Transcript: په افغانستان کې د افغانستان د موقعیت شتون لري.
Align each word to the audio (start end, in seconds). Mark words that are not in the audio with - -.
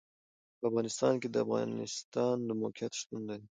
په 0.57 0.63
افغانستان 0.69 1.13
کې 1.21 1.27
د 1.29 1.35
افغانستان 1.45 2.35
د 2.47 2.49
موقعیت 2.61 2.93
شتون 2.99 3.21
لري. 3.29 3.45